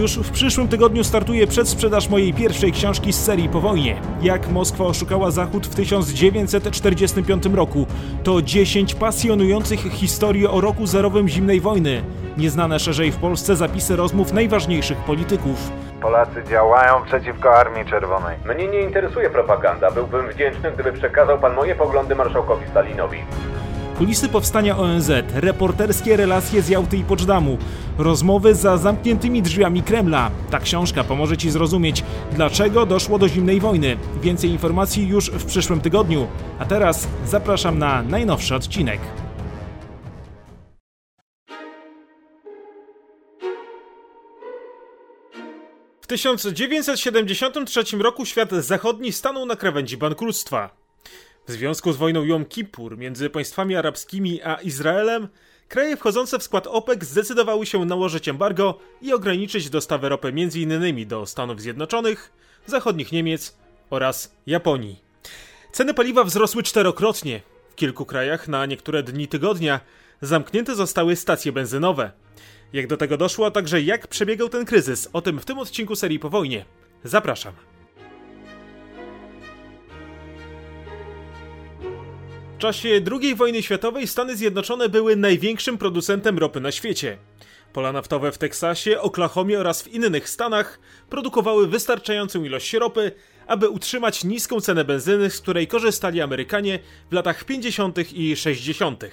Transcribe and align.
Już 0.00 0.18
w 0.18 0.30
przyszłym 0.30 0.68
tygodniu 0.68 1.04
startuje 1.04 1.46
przedsprzedaż 1.46 2.08
mojej 2.08 2.34
pierwszej 2.34 2.72
książki 2.72 3.12
z 3.12 3.24
serii 3.24 3.48
po 3.48 3.60
wojnie. 3.60 4.00
Jak 4.22 4.48
Moskwa 4.48 4.84
oszukała 4.84 5.30
Zachód 5.30 5.66
w 5.66 5.74
1945 5.74 7.46
roku. 7.46 7.86
To 8.24 8.42
10 8.42 8.94
pasjonujących 8.94 9.80
historii 9.80 10.46
o 10.46 10.60
roku 10.60 10.86
zerowym 10.86 11.28
zimnej 11.28 11.60
wojny. 11.60 12.02
Nieznane 12.36 12.78
szerzej 12.78 13.12
w 13.12 13.16
Polsce 13.16 13.56
zapisy 13.56 13.96
rozmów 13.96 14.32
najważniejszych 14.32 14.98
polityków. 14.98 15.72
Polacy 16.00 16.44
działają 16.50 17.04
przeciwko 17.04 17.54
Armii 17.54 17.84
Czerwonej. 17.84 18.36
Mnie 18.44 18.68
nie 18.68 18.80
interesuje 18.80 19.30
propaganda. 19.30 19.90
Byłbym 19.90 20.28
wdzięczny, 20.28 20.72
gdyby 20.72 20.92
przekazał 20.92 21.38
pan 21.38 21.54
moje 21.54 21.74
poglądy 21.74 22.14
marszałkowi 22.14 22.66
Stalinowi. 22.70 23.18
Kulisy 24.00 24.28
powstania 24.28 24.78
ONZ, 24.78 25.10
reporterskie 25.34 26.16
relacje 26.16 26.62
z 26.62 26.68
Jałty 26.68 26.96
i 26.96 27.04
Poczdamu, 27.04 27.58
rozmowy 27.98 28.54
za 28.54 28.76
zamkniętymi 28.76 29.42
drzwiami 29.42 29.82
Kremla. 29.82 30.30
Ta 30.50 30.58
książka 30.58 31.04
pomoże 31.04 31.36
Ci 31.36 31.50
zrozumieć, 31.50 32.04
dlaczego 32.32 32.86
doszło 32.86 33.18
do 33.18 33.28
zimnej 33.28 33.60
wojny. 33.60 33.96
Więcej 34.22 34.50
informacji 34.50 35.08
już 35.08 35.30
w 35.30 35.44
przyszłym 35.44 35.80
tygodniu. 35.80 36.26
A 36.58 36.64
teraz 36.64 37.08
zapraszam 37.26 37.78
na 37.78 38.02
najnowszy 38.02 38.54
odcinek. 38.54 39.00
W 46.00 46.06
1973 46.06 47.96
roku 47.98 48.26
świat 48.26 48.50
zachodni 48.52 49.12
stanął 49.12 49.46
na 49.46 49.56
krawędzi 49.56 49.96
bankructwa. 49.96 50.79
W 51.48 51.52
związku 51.52 51.92
z 51.92 51.96
wojną 51.96 52.24
Jom 52.24 52.44
Kippur 52.44 52.98
między 52.98 53.30
państwami 53.30 53.76
arabskimi 53.76 54.42
a 54.42 54.54
Izraelem, 54.54 55.28
kraje 55.68 55.96
wchodzące 55.96 56.38
w 56.38 56.42
skład 56.42 56.66
OPEC 56.66 57.04
zdecydowały 57.04 57.66
się 57.66 57.84
nałożyć 57.84 58.28
embargo 58.28 58.78
i 59.02 59.12
ograniczyć 59.12 59.70
dostawy 59.70 60.08
ropy 60.08 60.28
m.in. 60.28 61.08
do 61.08 61.26
Stanów 61.26 61.60
Zjednoczonych, 61.60 62.32
zachodnich 62.66 63.12
Niemiec 63.12 63.56
oraz 63.90 64.34
Japonii. 64.46 65.02
Ceny 65.72 65.94
paliwa 65.94 66.24
wzrosły 66.24 66.62
czterokrotnie. 66.62 67.40
W 67.70 67.74
kilku 67.74 68.06
krajach 68.06 68.48
na 68.48 68.66
niektóre 68.66 69.02
dni 69.02 69.28
tygodnia 69.28 69.80
zamknięte 70.20 70.74
zostały 70.74 71.16
stacje 71.16 71.52
benzynowe. 71.52 72.12
Jak 72.72 72.86
do 72.86 72.96
tego 72.96 73.16
doszło, 73.16 73.46
a 73.46 73.50
także 73.50 73.82
jak 73.82 74.08
przebiegał 74.08 74.48
ten 74.48 74.64
kryzys, 74.64 75.08
o 75.12 75.22
tym 75.22 75.40
w 75.40 75.44
tym 75.44 75.58
odcinku 75.58 75.96
serii 75.96 76.18
po 76.18 76.30
wojnie. 76.30 76.64
Zapraszam. 77.04 77.69
W 82.60 82.62
czasie 82.62 83.00
II 83.12 83.34
wojny 83.34 83.62
światowej 83.62 84.06
Stany 84.06 84.36
Zjednoczone 84.36 84.88
były 84.88 85.16
największym 85.16 85.78
producentem 85.78 86.38
ropy 86.38 86.60
na 86.60 86.72
świecie. 86.72 87.18
Pola 87.72 87.92
naftowe 87.92 88.32
w 88.32 88.38
Teksasie, 88.38 89.00
Oklahomie 89.00 89.58
oraz 89.60 89.82
w 89.82 89.88
innych 89.88 90.28
stanach 90.28 90.80
produkowały 91.10 91.66
wystarczającą 91.68 92.44
ilość 92.44 92.72
ropy, 92.72 93.12
aby 93.46 93.68
utrzymać 93.68 94.24
niską 94.24 94.60
cenę 94.60 94.84
benzyny, 94.84 95.30
z 95.30 95.40
której 95.40 95.66
korzystali 95.66 96.20
Amerykanie 96.20 96.78
w 97.10 97.12
latach 97.12 97.44
50. 97.44 98.12
i 98.12 98.36
60. 98.36 99.04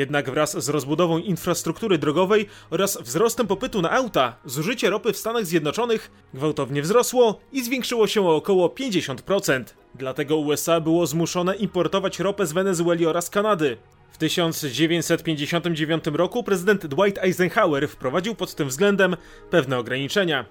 Jednak 0.00 0.30
wraz 0.30 0.64
z 0.64 0.68
rozbudową 0.68 1.18
infrastruktury 1.18 1.98
drogowej 1.98 2.46
oraz 2.70 2.98
wzrostem 3.02 3.46
popytu 3.46 3.82
na 3.82 3.90
auta, 3.90 4.36
zużycie 4.44 4.90
ropy 4.90 5.12
w 5.12 5.16
Stanach 5.16 5.46
Zjednoczonych 5.46 6.10
gwałtownie 6.34 6.82
wzrosło 6.82 7.40
i 7.52 7.64
zwiększyło 7.64 8.06
się 8.06 8.26
o 8.28 8.36
około 8.36 8.68
50%. 8.68 9.64
Dlatego 9.94 10.36
USA 10.36 10.80
było 10.80 11.06
zmuszone 11.06 11.56
importować 11.56 12.18
ropę 12.18 12.46
z 12.46 12.52
Wenezueli 12.52 13.06
oraz 13.06 13.30
Kanady. 13.30 13.76
W 14.10 14.18
1959 14.18 16.04
roku 16.12 16.42
prezydent 16.44 16.86
Dwight 16.86 17.18
Eisenhower 17.18 17.88
wprowadził 17.88 18.34
pod 18.34 18.54
tym 18.54 18.68
względem 18.68 19.16
pewne 19.50 19.78
ograniczenia. 19.78 20.44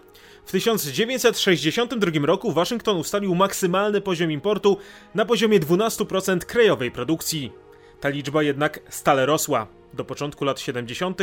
W 0.46 0.52
1962 0.52 2.26
roku 2.26 2.52
Waszyngton 2.52 2.98
ustalił 2.98 3.36
maksymalny 3.36 4.02
poziom 4.02 4.32
importu 4.32 4.78
na 5.16 5.26
poziomie 5.26 5.60
12% 5.60 6.40
krajowej 6.40 6.92
produkcji. 6.92 7.69
Ta 8.00 8.10
liczba 8.10 8.44
jednak 8.44 8.80
stale 8.90 9.26
rosła. 9.26 9.68
Do 9.94 10.06
początku 10.06 10.46
lat 10.46 10.60
70. 10.60 11.22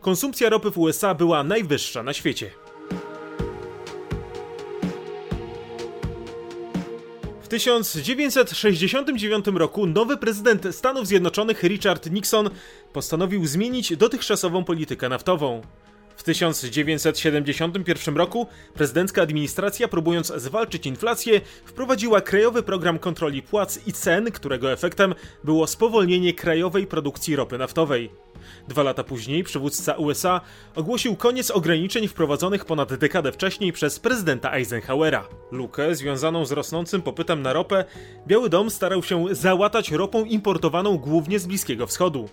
konsumpcja 0.00 0.48
ropy 0.48 0.70
w 0.70 0.78
USA 0.78 1.14
była 1.14 1.44
najwyższa 1.44 2.02
na 2.02 2.12
świecie. 2.12 2.50
W 7.42 7.48
1969 7.48 9.46
roku 9.54 9.86
nowy 9.86 10.16
prezydent 10.16 10.66
Stanów 10.70 11.06
Zjednoczonych 11.06 11.62
Richard 11.62 12.10
Nixon 12.10 12.50
postanowił 12.92 13.46
zmienić 13.46 13.96
dotychczasową 13.96 14.64
politykę 14.64 15.08
naftową. 15.08 15.62
W 16.24 16.26
1971 16.26 18.16
roku 18.16 18.46
prezydencka 18.74 19.22
administracja, 19.22 19.88
próbując 19.88 20.32
zwalczyć 20.36 20.86
inflację, 20.86 21.40
wprowadziła 21.64 22.20
krajowy 22.20 22.62
program 22.62 22.98
kontroli 22.98 23.42
płac 23.42 23.86
i 23.86 23.92
cen, 23.92 24.32
którego 24.32 24.72
efektem 24.72 25.14
było 25.44 25.66
spowolnienie 25.66 26.34
krajowej 26.34 26.86
produkcji 26.86 27.36
ropy 27.36 27.58
naftowej. 27.58 28.10
Dwa 28.68 28.82
lata 28.82 29.04
później 29.04 29.44
przywódca 29.44 29.94
USA 29.94 30.40
ogłosił 30.74 31.16
koniec 31.16 31.50
ograniczeń 31.50 32.08
wprowadzonych 32.08 32.64
ponad 32.64 32.94
dekadę 32.94 33.32
wcześniej 33.32 33.72
przez 33.72 34.00
prezydenta 34.00 34.52
Eisenhowera. 34.52 35.28
Lukę 35.52 35.94
związaną 35.94 36.46
z 36.46 36.52
rosnącym 36.52 37.02
popytem 37.02 37.42
na 37.42 37.52
ropę 37.52 37.84
Biały 38.26 38.48
Dom 38.48 38.70
starał 38.70 39.02
się 39.02 39.26
załatać 39.30 39.90
ropą 39.90 40.24
importowaną 40.24 40.98
głównie 40.98 41.38
z 41.38 41.46
Bliskiego 41.46 41.86
Wschodu. 41.86 42.28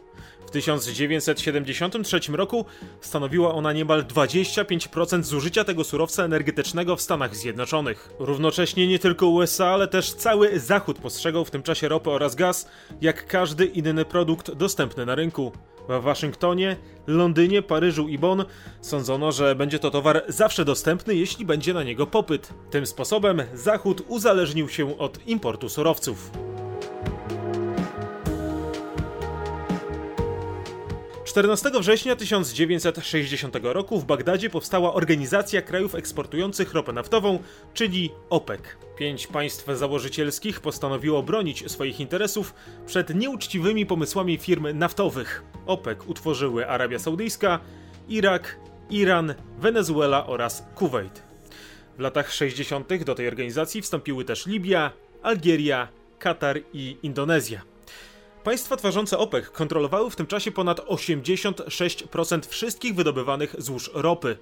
W 0.47 0.52
1973 0.52 2.19
roku 2.31 2.66
stanowiła 3.02 3.53
ona 3.53 3.74
niemal 3.74 4.03
25% 4.03 5.24
zużycia 5.24 5.63
tego 5.63 5.84
surowca 5.84 6.24
energetycznego 6.24 6.96
w 6.96 7.02
Stanach 7.02 7.35
Zjednoczonych. 7.35 8.09
Równocześnie 8.19 8.88
nie 8.88 9.00
tylko 9.00 9.28
USA, 9.28 9.68
ale 9.68 9.88
też 9.88 10.13
cały 10.13 10.59
Zachód 10.59 11.00
postrzegał 11.00 11.46
w 11.46 11.51
tym 11.51 11.63
czasie 11.63 11.88
ropę 11.88 12.12
oraz 12.12 12.35
gaz 12.35 12.68
jak 13.01 13.28
każdy 13.28 13.66
inny 13.66 14.06
produkt 14.06 14.51
dostępny 14.51 15.06
na 15.06 15.16
rynku. 15.16 15.51
W 15.90 16.01
Waszyngtonie, 16.01 16.78
Londynie, 17.07 17.62
Paryżu 17.62 18.07
i 18.07 18.18
Bonn 18.18 18.46
sądzono, 18.81 19.31
że 19.31 19.56
będzie 19.56 19.80
to 19.80 19.91
towar 19.91 20.24
zawsze 20.28 20.66
dostępny, 20.66 21.16
jeśli 21.16 21.46
będzie 21.46 21.74
na 21.74 21.84
niego 21.84 22.07
popyt. 22.07 22.53
Tym 22.72 22.85
sposobem 22.85 23.41
Zachód 23.53 24.03
uzależnił 24.07 24.69
się 24.69 24.97
od 24.97 25.28
importu 25.28 25.69
surowców. 25.69 26.50
14 31.31 31.72
września 31.80 32.16
1960 32.16 33.56
roku 33.64 34.00
w 34.00 34.06
Bagdadzie 34.06 34.50
powstała 34.50 34.94
Organizacja 34.94 35.62
Krajów 35.62 35.96
Eksportujących 35.96 36.74
Ropę 36.74 36.94
Naftową, 36.94 37.40
czyli 37.74 38.12
OPEC. 38.30 38.62
Pięć 38.97 39.28
państw 39.28 39.68
założycielskich 39.78 40.59
postanowiło 40.59 41.24
bronić 41.24 41.72
swoich 41.72 42.00
interesów 42.00 42.53
przed 42.86 43.16
nieuczciwymi 43.16 43.86
pomysłami 43.86 44.38
firm 44.38 44.68
naftowych. 44.78 45.44
OPEC 45.66 45.97
utworzyły 46.08 46.68
Arabia 46.68 47.00
Saudyjska, 47.00 47.59
Irak, 48.09 48.59
Iran, 48.90 49.34
Wenezuela 49.59 50.28
oraz 50.28 50.66
Kuwait. 50.75 51.24
W 51.98 52.00
latach 52.00 52.31
60. 52.31 53.03
do 53.03 53.16
tej 53.16 53.28
organizacji 53.28 53.81
wstąpiły 53.81 54.25
też 54.25 54.46
Libia, 54.46 54.92
Algieria, 55.22 55.88
Katar 56.19 56.59
i 56.74 56.98
Indonezja. 57.03 57.70
Państwa 58.44 58.78
tworzące 58.78 59.18
OPEC 59.18 59.50
kontrolowały 59.50 60.12
w 60.12 60.16
tym 60.16 60.28
czasie 60.28 60.52
ponad 60.52 60.79
86% 60.79 62.47
wszystkich 62.47 62.96
wydobywanych 62.96 63.56
złóż 63.57 63.91
ropy. 63.94 64.38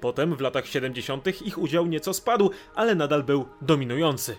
Potem 0.00 0.36
w 0.36 0.40
latach 0.40 0.66
70. 0.66 1.42
ich 1.42 1.58
udział 1.58 1.86
nieco 1.86 2.14
spadł, 2.14 2.50
ale 2.74 2.94
nadal 2.94 3.22
był 3.22 3.48
dominujący. 3.62 4.36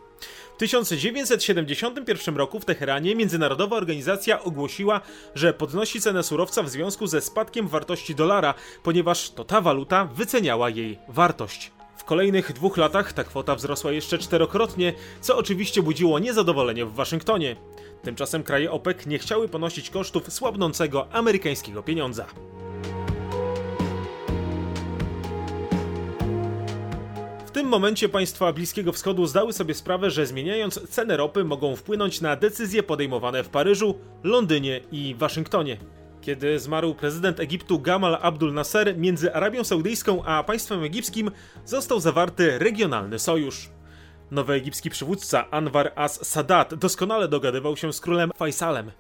W 0.56 0.58
1971 0.58 2.38
roku 2.38 2.60
w 2.60 2.66
Teheranie 2.66 3.16
międzynarodowa 3.16 3.76
organizacja 3.76 4.44
ogłosiła, 4.44 5.02
że 5.36 5.54
podnosi 5.54 6.02
cenę 6.02 6.24
surowca 6.24 6.64
w 6.64 6.70
związku 6.70 7.08
ze 7.08 7.22
spadkiem 7.22 7.68
wartości 7.68 8.16
dolara, 8.16 8.54
ponieważ 8.84 9.30
to 9.30 9.44
ta 9.44 9.62
waluta 9.62 10.06
wyceniała 10.06 10.70
jej 10.70 11.00
wartość. 11.08 11.75
W 12.06 12.08
kolejnych 12.08 12.54
dwóch 12.54 12.78
latach 12.78 13.14
ta 13.14 13.24
kwota 13.24 13.56
wzrosła 13.56 13.92
jeszcze 13.92 14.18
czterokrotnie, 14.18 14.94
co 15.22 15.38
oczywiście 15.38 15.82
budziło 15.82 16.20
niezadowolenie 16.20 16.86
w 16.86 16.94
Waszyngtonie. 16.94 17.56
Tymczasem 18.04 18.44
kraje 18.44 18.72
OPEC 18.72 19.06
nie 19.06 19.20
chciały 19.20 19.50
ponosić 19.50 19.90
kosztów 19.90 20.34
słabnącego 20.34 21.14
amerykańskiego 21.14 21.84
pieniądza. 21.84 22.26
W 27.46 27.52
tym 27.52 27.68
momencie 27.68 28.10
państwa 28.10 28.54
Bliskiego 28.54 28.94
Wschodu 28.94 29.26
zdały 29.26 29.54
sobie 29.54 29.74
sprawę, 29.74 30.12
że 30.12 30.26
zmieniając 30.26 30.90
cenę 30.90 31.18
ropy 31.18 31.44
mogą 31.44 31.76
wpłynąć 31.76 32.22
na 32.22 32.36
decyzje 32.36 32.84
podejmowane 32.84 33.44
w 33.44 33.50
Paryżu, 33.50 33.96
Londynie 34.24 34.82
i 34.92 35.16
Waszyngtonie. 35.18 35.78
Kiedy 36.26 36.60
zmarł 36.60 36.96
prezydent 36.96 37.40
Egiptu 37.40 37.80
Gamal 37.80 38.18
Abdul 38.22 38.54
Nasser, 38.54 38.98
między 38.98 39.34
Arabią 39.34 39.64
Saudyjską 39.64 40.24
a 40.24 40.44
państwem 40.44 40.84
egipskim 40.84 41.32
został 41.66 42.00
zawarty 42.00 42.60
regionalny 42.60 43.20
sojusz. 43.20 43.70
Nowy 44.32 44.54
egipski 44.54 44.90
przywódca 44.90 45.52
Anwar 45.52 45.92
as-Sadat 45.96 46.76
doskonale 46.76 47.28
dogadywał 47.28 47.78
się 47.78 47.94
z 47.94 48.02
królem 48.02 48.32
Faisalem. 48.38 48.92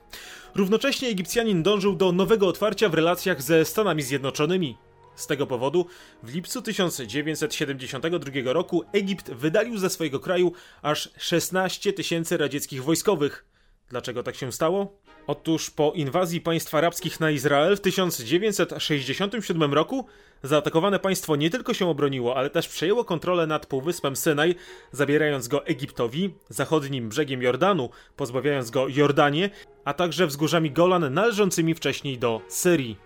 Równocześnie 0.56 1.08
Egipcjanin 1.08 1.64
dążył 1.64 1.96
do 1.96 2.12
nowego 2.12 2.48
otwarcia 2.48 2.90
w 2.90 2.94
relacjach 2.94 3.42
ze 3.42 3.66
Stanami 3.66 4.02
Zjednoczonymi. 4.02 4.78
Z 5.16 5.28
tego 5.28 5.48
powodu 5.48 5.86
w 6.24 6.34
lipcu 6.34 6.62
1972 6.62 8.54
roku 8.54 8.84
Egipt 8.94 9.32
wydalił 9.32 9.78
ze 9.78 9.90
swojego 9.90 10.20
kraju 10.20 10.52
aż 10.82 11.10
16 11.18 11.94
tysięcy 11.94 12.38
radzieckich 12.38 12.84
wojskowych. 12.84 13.46
Dlaczego 13.90 14.24
tak 14.24 14.36
się 14.36 14.52
stało? 14.52 15.05
Otóż 15.28 15.70
po 15.70 15.92
inwazji 15.96 16.42
państw 16.42 16.76
arabskich 16.76 17.20
na 17.20 17.32
Izrael 17.32 17.78
w 17.78 17.82
1967 17.82 19.74
roku 19.74 20.06
zaatakowane 20.44 21.00
państwo 21.00 21.36
nie 21.36 21.50
tylko 21.50 21.74
się 21.74 21.90
obroniło, 21.90 22.38
ale 22.38 22.50
też 22.50 22.68
przejęło 22.68 23.06
kontrolę 23.06 23.48
nad 23.48 23.66
Półwyspem 23.66 24.16
Synaj, 24.16 24.56
zabierając 24.92 25.48
go 25.48 25.66
Egiptowi, 25.66 26.34
zachodnim 26.50 27.10
brzegiem 27.10 27.42
Jordanu, 27.42 27.90
pozbawiając 28.16 28.70
go 28.72 28.88
Jordanię, 28.88 29.50
a 29.86 29.94
także 29.94 30.28
wzgórzami 30.28 30.72
Golan 30.72 31.14
należącymi 31.14 31.76
wcześniej 31.76 32.18
do 32.18 32.42
Syrii. 32.48 32.98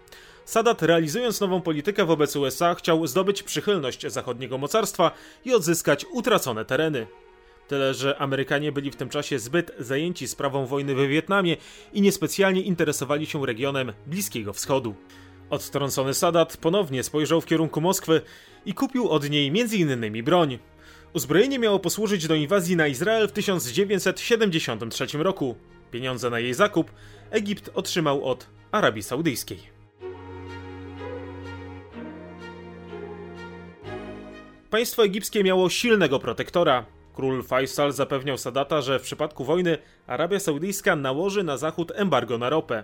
Sadat, 0.46 0.82
realizując 0.82 1.42
nową 1.42 1.62
politykę 1.62 2.06
wobec 2.06 2.36
USA, 2.36 2.76
chciał 2.76 3.08
zdobyć 3.08 3.44
przychylność 3.44 4.08
zachodniego 4.08 4.58
mocarstwa 4.58 5.12
i 5.46 5.54
odzyskać 5.54 6.06
utracone 6.12 6.66
tereny. 6.66 7.08
Tyle, 7.70 7.94
że 7.94 8.18
Amerykanie 8.18 8.72
byli 8.72 8.92
w 8.92 8.96
tym 8.96 9.10
czasie 9.10 9.40
zbyt 9.40 9.72
zajęci 9.80 10.28
sprawą 10.28 10.66
wojny 10.66 10.96
we 10.96 11.08
Wietnamie 11.08 11.58
i 11.94 12.02
niespecjalnie 12.02 12.62
interesowali 12.62 13.26
się 13.26 13.46
regionem 13.46 13.94
Bliskiego 14.08 14.54
Wschodu. 14.54 14.96
Odtrącony 15.50 16.14
Sadat 16.14 16.58
ponownie 16.58 17.04
spojrzał 17.04 17.42
w 17.42 17.46
kierunku 17.46 17.82
Moskwy 17.82 18.22
i 18.66 18.74
kupił 18.74 19.10
od 19.10 19.30
niej 19.30 19.48
m.in. 19.48 20.24
broń. 20.24 20.60
Uzbrojenie 21.14 21.60
miało 21.60 21.80
posłużyć 21.80 22.28
do 22.28 22.36
inwazji 22.36 22.76
na 22.76 22.88
Izrael 22.88 23.28
w 23.28 23.32
1973 23.32 25.08
roku. 25.18 25.56
Pieniądze 25.92 26.30
na 26.30 26.40
jej 26.40 26.54
zakup 26.54 26.92
Egipt 27.32 27.70
otrzymał 27.74 28.26
od 28.26 28.48
Arabii 28.72 29.04
Saudyjskiej. 29.04 29.60
Państwo 34.70 35.04
egipskie 35.04 35.44
miało 35.44 35.70
silnego 35.70 36.20
protektora. 36.20 36.99
Król 37.20 37.44
Faisal 37.44 37.92
zapewniał 37.92 38.38
Sadata, 38.38 38.82
że 38.82 39.00
w 39.00 39.02
przypadku 39.02 39.44
wojny 39.46 39.78
Arabia 40.10 40.40
Saudyjska 40.40 40.96
nałoży 40.96 41.44
na 41.44 41.58
Zachód 41.58 41.92
embargo 41.96 42.38
na 42.38 42.50
ropę. 42.50 42.84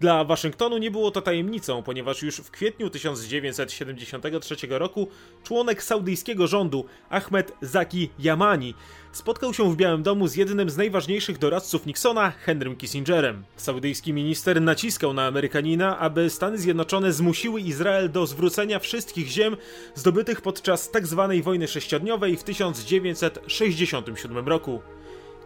Dla 0.00 0.24
Waszyngtonu 0.24 0.78
nie 0.78 0.90
było 0.90 1.10
to 1.10 1.22
tajemnicą, 1.22 1.82
ponieważ 1.82 2.22
już 2.22 2.36
w 2.36 2.50
kwietniu 2.50 2.90
1973 2.90 4.56
roku 4.68 5.08
członek 5.44 5.82
saudyjskiego 5.82 6.46
rządu 6.46 6.84
Ahmed 7.10 7.52
Zaki 7.60 8.10
Yamani 8.18 8.74
spotkał 9.12 9.54
się 9.54 9.72
w 9.72 9.76
Białym 9.76 10.02
Domu 10.02 10.28
z 10.28 10.36
jednym 10.36 10.70
z 10.70 10.76
najważniejszych 10.76 11.38
doradców 11.38 11.86
Nixona, 11.86 12.30
Henrym 12.30 12.76
Kissingerem. 12.76 13.44
Saudyjski 13.56 14.12
minister 14.12 14.62
naciskał 14.62 15.12
na 15.12 15.26
Amerykanina, 15.26 15.98
aby 15.98 16.30
Stany 16.30 16.58
Zjednoczone 16.58 17.12
zmusiły 17.12 17.60
Izrael 17.60 18.10
do 18.10 18.26
zwrócenia 18.26 18.78
wszystkich 18.78 19.28
ziem 19.28 19.56
zdobytych 19.94 20.40
podczas 20.40 20.90
tzw. 20.90 21.28
Tak 21.30 21.44
wojny 21.44 21.68
sześciodniowej 21.68 22.36
w 22.36 22.44
1967 22.44 24.48
roku. 24.48 24.82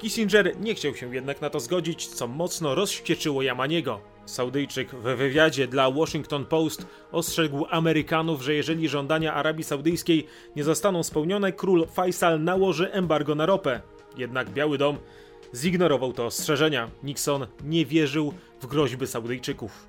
Kissinger 0.01 0.61
nie 0.61 0.75
chciał 0.75 0.95
się 0.95 1.15
jednak 1.15 1.41
na 1.41 1.51
to 1.51 1.61
zgodzić, 1.61 2.07
co 2.07 2.27
mocno 2.27 2.75
rozścieczyło 2.75 3.43
Yamaniego. 3.43 4.01
Saudyjczyk 4.27 4.95
w 4.95 5.03
wywiadzie 5.03 5.67
dla 5.67 5.91
Washington 5.91 6.45
Post 6.45 6.87
ostrzegł 7.13 7.67
Amerykanów, 7.71 8.43
że 8.43 8.55
jeżeli 8.55 8.89
żądania 8.89 9.35
Arabii 9.35 9.65
Saudyjskiej 9.65 10.27
nie 10.57 10.65
zostaną 10.65 11.03
spełnione, 11.03 11.53
król 11.53 11.87
Faisal 11.87 12.45
nałoży 12.45 12.93
embargo 12.93 13.35
na 13.35 13.47
ropę. 13.47 13.81
Jednak 14.17 14.51
Biały 14.51 14.79
Dom 14.79 14.99
zignorował 15.55 16.13
te 16.13 16.25
ostrzeżenia. 16.25 16.91
Nixon 17.03 17.47
nie 17.65 17.87
wierzył 17.87 18.35
w 18.61 18.67
groźby 18.67 19.07
Saudyjczyków. 19.07 19.87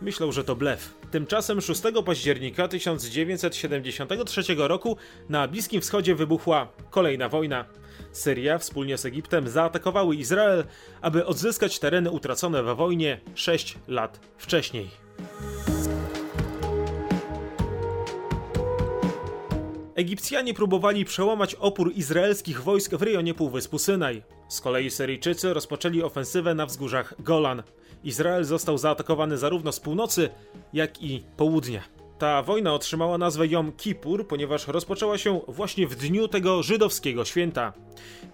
Myślał, 0.00 0.32
że 0.32 0.44
to 0.44 0.56
blef. 0.56 0.94
Tymczasem 1.10 1.60
6 1.60 1.82
października 2.06 2.68
1973 2.68 4.42
roku 4.56 4.96
na 5.28 5.48
Bliskim 5.48 5.80
Wschodzie 5.80 6.14
wybuchła 6.14 6.68
kolejna 6.90 7.28
wojna. 7.28 7.64
Syria 8.12 8.58
wspólnie 8.58 8.98
z 8.98 9.04
Egiptem 9.04 9.48
zaatakowały 9.48 10.16
Izrael, 10.16 10.64
aby 11.00 11.26
odzyskać 11.26 11.78
tereny 11.78 12.10
utracone 12.10 12.62
we 12.62 12.74
wojnie 12.74 13.20
6 13.34 13.78
lat 13.88 14.20
wcześniej. 14.38 14.90
Egipcjanie 19.94 20.54
próbowali 20.54 21.04
przełamać 21.04 21.54
opór 21.54 21.92
izraelskich 21.94 22.62
wojsk 22.62 22.94
w 22.94 23.02
rejonie 23.02 23.34
Półwyspu 23.34 23.78
Synaj. 23.78 24.22
Z 24.48 24.60
kolei 24.60 24.90
Syryjczycy 24.90 25.54
rozpoczęli 25.54 26.02
ofensywę 26.02 26.54
na 26.54 26.66
wzgórzach 26.66 27.14
Golan. 27.18 27.62
Izrael 28.04 28.44
został 28.44 28.78
zaatakowany 28.78 29.38
zarówno 29.38 29.72
z 29.72 29.80
północy, 29.80 30.28
jak 30.72 31.02
i 31.02 31.24
południa. 31.36 31.99
Ta 32.20 32.42
wojna 32.42 32.74
otrzymała 32.74 33.18
nazwę 33.18 33.46
Jom 33.46 33.72
Kippur, 33.72 34.26
ponieważ 34.26 34.68
rozpoczęła 34.68 35.18
się 35.18 35.40
właśnie 35.48 35.86
w 35.86 35.96
dniu 35.96 36.28
tego 36.28 36.62
żydowskiego 36.62 37.24
święta. 37.24 37.72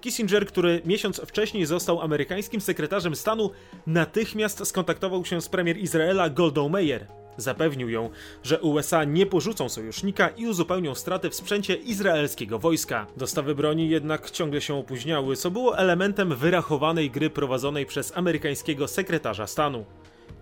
Kissinger, 0.00 0.46
który 0.46 0.82
miesiąc 0.84 1.20
wcześniej 1.20 1.66
został 1.66 2.00
amerykańskim 2.00 2.60
sekretarzem 2.60 3.16
stanu, 3.16 3.50
natychmiast 3.86 4.66
skontaktował 4.66 5.24
się 5.24 5.40
z 5.40 5.48
premier 5.48 5.78
Izraela 5.78 6.30
Goldą 6.30 6.68
Meir. 6.68 7.06
Zapewnił 7.36 7.88
ją, 7.88 8.10
że 8.42 8.60
USA 8.60 9.04
nie 9.04 9.26
porzucą 9.26 9.68
sojusznika 9.68 10.28
i 10.28 10.46
uzupełnią 10.46 10.94
straty 10.94 11.30
w 11.30 11.34
sprzęcie 11.34 11.74
izraelskiego 11.74 12.58
wojska. 12.58 13.06
Dostawy 13.16 13.54
broni 13.54 13.90
jednak 13.90 14.30
ciągle 14.30 14.60
się 14.60 14.74
opóźniały, 14.74 15.36
co 15.36 15.50
było 15.50 15.78
elementem 15.78 16.34
wyrachowanej 16.34 17.10
gry 17.10 17.30
prowadzonej 17.30 17.86
przez 17.86 18.16
amerykańskiego 18.16 18.88
sekretarza 18.88 19.46
stanu. 19.46 19.84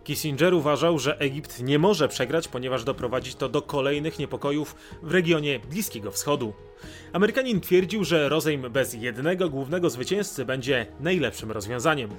Kissinger 0.05 0.55
uważał, 0.55 0.99
że 0.99 1.19
Egipt 1.19 1.63
nie 1.63 1.79
może 1.79 2.09
przegrać, 2.09 2.49
ponieważ 2.49 2.85
doprowadzi 2.85 3.35
to 3.35 3.49
do 3.49 3.63
kolejnych 3.63 4.19
niepokojów 4.19 4.75
w 5.03 5.13
regionie 5.13 5.59
Bliskiego 5.59 6.11
Wschodu. 6.11 6.53
Amerykanin 7.13 7.61
twierdził, 7.61 8.05
że 8.05 8.29
rozejm 8.29 8.63
bez 8.71 8.95
jednego 8.95 9.49
głównego 9.51 9.91
zwycięzcy 9.91 10.45
będzie 10.45 10.87
najlepszym 11.01 11.53
rozwiązaniem. 11.53 12.11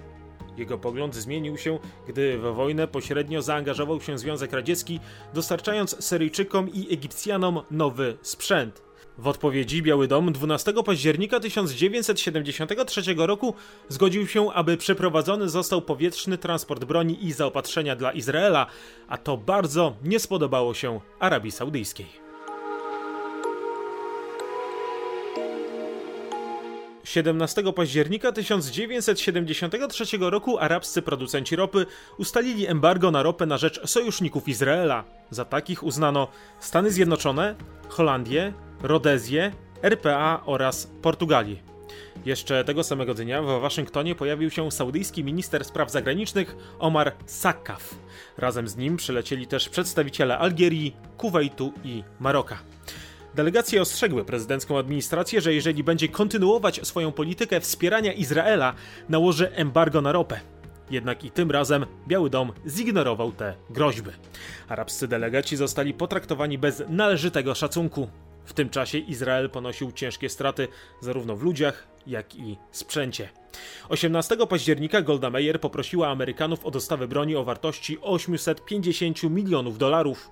Jego 0.57 0.77
pogląd 0.77 1.15
zmienił 1.15 1.57
się, 1.57 1.79
gdy 2.07 2.37
w 2.37 2.41
wojnę 2.41 2.87
pośrednio 2.87 3.41
zaangażował 3.41 4.01
się 4.01 4.17
Związek 4.17 4.53
Radziecki, 4.53 4.99
dostarczając 5.33 6.05
Syryjczykom 6.05 6.69
i 6.73 6.93
Egipcjanom 6.93 7.61
nowy 7.71 8.17
sprzęt. 8.21 8.84
W 9.17 9.27
odpowiedzi 9.27 9.81
Biały 9.81 10.07
Dom 10.07 10.33
12 10.33 10.73
października 10.85 11.39
1973 11.39 13.01
roku 13.17 13.53
zgodził 13.89 14.27
się, 14.27 14.51
aby 14.53 14.77
przeprowadzony 14.77 15.49
został 15.49 15.81
powietrzny 15.81 16.37
transport 16.37 16.85
broni 16.85 17.25
i 17.25 17.31
zaopatrzenia 17.33 17.95
dla 17.95 18.11
Izraela, 18.11 18.67
a 19.07 19.17
to 19.17 19.37
bardzo 19.37 19.95
nie 20.03 20.19
spodobało 20.19 20.73
się 20.73 20.99
Arabii 21.19 21.51
Saudyjskiej. 21.51 22.25
17 27.03 27.73
października 27.73 28.31
1973 28.31 30.05
roku 30.19 30.59
arabscy 30.59 31.01
producenci 31.01 31.55
ropy 31.55 31.85
ustalili 32.17 32.67
embargo 32.67 33.11
na 33.11 33.23
ropę 33.23 33.45
na 33.45 33.57
rzecz 33.57 33.87
sojuszników 33.87 34.47
Izraela. 34.47 35.03
Za 35.29 35.45
takich 35.45 35.83
uznano 35.83 36.27
Stany 36.59 36.91
Zjednoczone, 36.91 37.55
Holandię, 37.89 38.53
Rodezję, 38.85 39.51
RPA 39.81 40.41
oraz 40.45 40.87
Portugalię. 41.01 41.55
Jeszcze 42.25 42.63
tego 42.63 42.83
samego 42.83 43.13
dnia 43.13 43.41
w 43.41 43.45
Waszyngtonie 43.45 44.15
pojawił 44.15 44.49
się 44.49 44.71
saudyjski 44.71 45.23
minister 45.23 45.65
spraw 45.65 45.91
zagranicznych 45.91 46.55
Omar 46.79 47.13
Sakkaf. 47.25 47.95
Razem 48.37 48.67
z 48.67 48.77
nim 48.77 48.97
przylecieli 48.97 49.47
też 49.47 49.69
przedstawiciele 49.69 50.37
Algierii, 50.37 50.95
Kuwejtu 51.17 51.73
i 51.83 52.03
Maroka. 52.19 52.57
Delegacje 53.35 53.81
ostrzegły 53.81 54.25
prezydencką 54.25 54.77
administrację, 54.77 55.41
że 55.41 55.53
jeżeli 55.53 55.83
będzie 55.83 56.09
kontynuować 56.09 56.87
swoją 56.87 57.11
politykę 57.11 57.59
wspierania 57.59 58.13
Izraela, 58.13 58.73
nałoży 59.09 59.51
embargo 59.51 60.01
na 60.01 60.11
ropę. 60.11 60.39
Jednak 60.91 61.23
i 61.23 61.31
tym 61.31 61.51
razem 61.51 61.85
Biały 62.07 62.29
Dom 62.29 62.51
zignorował 62.67 63.31
te 63.31 63.55
groźby. 63.69 64.11
Arabscy 64.67 65.07
delegaci 65.07 65.55
zostali 65.55 65.93
potraktowani 65.93 66.57
bez 66.57 66.83
należytego 66.89 67.55
szacunku. 67.55 68.09
W 68.45 68.53
tym 68.53 68.69
czasie 68.69 68.97
Izrael 68.97 69.49
ponosił 69.49 69.91
ciężkie 69.91 70.29
straty 70.29 70.67
zarówno 71.01 71.35
w 71.35 71.43
ludziach, 71.43 71.87
jak 72.07 72.35
i 72.35 72.57
sprzęcie. 72.71 73.29
18 73.89 74.37
października 74.49 75.01
Golda 75.01 75.29
Meir 75.29 75.61
poprosiła 75.61 76.07
Amerykanów 76.07 76.65
o 76.65 76.71
dostawę 76.71 77.07
broni 77.07 77.35
o 77.35 77.43
wartości 77.43 77.97
850 78.01 79.23
milionów 79.23 79.77
dolarów. 79.77 80.31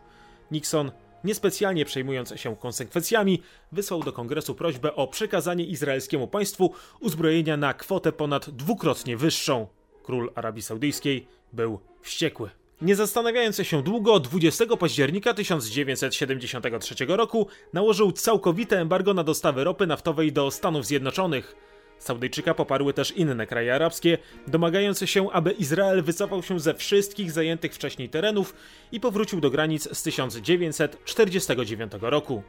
Nixon 0.52 0.92
niespecjalnie 1.24 1.86
przejmując 1.86 2.34
się 2.36 2.56
konsekwencjami, 2.56 3.42
wysłał 3.72 4.04
do 4.04 4.14
kongresu 4.14 4.56
prośbę 4.56 4.96
o 4.96 5.08
przekazanie 5.08 5.66
izraelskiemu 5.66 6.28
państwu 6.28 6.74
uzbrojenia 7.00 7.58
na 7.58 7.74
kwotę 7.74 8.12
ponad 8.12 8.50
dwukrotnie 8.50 9.18
wyższą. 9.18 9.68
Król 10.04 10.32
Arabii 10.36 10.62
Saudyjskiej 10.62 11.28
był 11.54 11.80
wściekły. 12.02 12.50
Nie 12.84 12.96
zastanawiając 12.96 13.58
się 13.58 13.84
długo, 13.84 14.20
20 14.20 14.66
października 14.78 15.34
1973 15.34 16.96
roku 17.08 17.48
nałożył 17.74 18.12
całkowite 18.12 18.82
embargo 18.82 19.14
na 19.14 19.24
dostawy 19.24 19.64
ropy 19.64 19.88
naftowej 19.88 20.32
do 20.32 20.52
Stanów 20.52 20.86
Zjednoczonych. 20.86 21.56
Saudyjczyka 22.00 22.54
poparły 22.54 22.94
też 22.94 23.12
inne 23.12 23.48
kraje 23.48 23.76
arabskie, 23.76 24.18
domagając 24.48 25.00
się, 25.00 25.32
aby 25.32 25.52
Izrael 25.52 26.04
wycofał 26.04 26.44
się 26.44 26.60
ze 26.60 26.74
wszystkich 26.74 27.32
zajętych 27.32 27.74
wcześniej 27.74 28.10
terenów 28.10 28.56
i 28.92 29.00
powrócił 29.00 29.42
do 29.42 29.50
granic 29.50 29.98
z 29.98 30.04
1949 30.04 31.92
roku. 32.02 32.44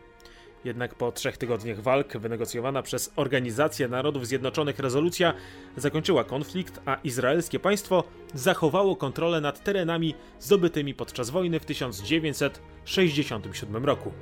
Jednak 0.64 0.94
po 0.94 1.12
trzech 1.12 1.36
tygodniach 1.36 1.80
walk, 1.80 2.16
wynegocjowana 2.16 2.82
przez 2.82 3.12
Organizację 3.16 3.88
Narodów 3.88 4.26
Zjednoczonych 4.26 4.78
rezolucja 4.78 5.34
zakończyła 5.76 6.24
konflikt, 6.24 6.80
a 6.86 6.94
izraelskie 6.94 7.58
państwo 7.58 8.04
zachowało 8.34 8.96
kontrolę 8.96 9.40
nad 9.40 9.64
terenami 9.64 10.14
zdobytymi 10.40 10.94
podczas 10.94 11.30
wojny 11.30 11.60
w 11.60 11.64
1967 11.64 13.84
roku. 13.84 14.12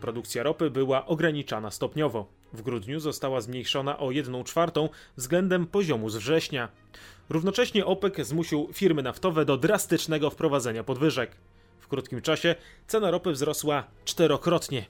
Produkcja 0.00 0.42
ropy 0.42 0.70
była 0.70 1.06
ograniczana 1.06 1.70
stopniowo. 1.70 2.26
W 2.52 2.62
grudniu 2.62 3.00
została 3.00 3.40
zmniejszona 3.40 3.98
o 3.98 4.10
1 4.10 4.44
czwartą 4.44 4.88
względem 5.16 5.66
poziomu 5.66 6.10
z 6.10 6.16
września. 6.16 6.68
Równocześnie 7.30 7.86
OPEC 7.86 8.26
zmusił 8.26 8.68
firmy 8.72 9.02
naftowe 9.02 9.44
do 9.44 9.56
drastycznego 9.56 10.30
wprowadzenia 10.30 10.84
podwyżek. 10.84 11.36
W 11.80 11.88
krótkim 11.88 12.22
czasie 12.22 12.54
cena 12.86 13.10
ropy 13.10 13.32
wzrosła 13.32 13.84
czterokrotnie. 14.04 14.86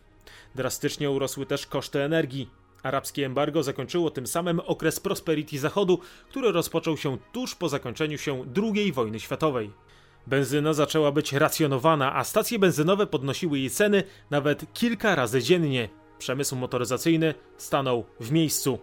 Drastycznie 0.54 1.10
urosły 1.10 1.46
też 1.46 1.66
koszty 1.66 2.02
energii. 2.02 2.50
Arabskie 2.82 3.26
embargo 3.26 3.62
zakończyło 3.62 4.10
tym 4.10 4.26
samym 4.26 4.60
okres 4.60 5.00
prosperity 5.00 5.58
Zachodu, 5.58 5.98
który 6.28 6.52
rozpoczął 6.52 6.96
się 6.96 7.18
tuż 7.32 7.54
po 7.54 7.68
zakończeniu 7.68 8.18
się 8.18 8.44
II 8.62 8.92
wojny 8.92 9.20
światowej. 9.20 9.70
Benzyna 10.26 10.72
zaczęła 10.72 11.12
być 11.12 11.32
racjonowana, 11.32 12.16
a 12.16 12.24
stacje 12.24 12.58
benzynowe 12.58 13.06
podnosiły 13.06 13.58
jej 13.58 13.70
ceny 13.70 14.02
nawet 14.30 14.72
kilka 14.72 15.14
razy 15.14 15.42
dziennie. 15.42 15.88
Przemysł 16.18 16.56
motoryzacyjny 16.56 17.34
stanął 17.56 18.04
w 18.20 18.32
miejscu. 18.32 18.78